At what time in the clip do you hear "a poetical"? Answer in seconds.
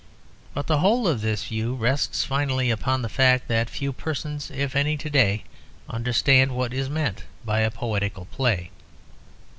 7.59-8.25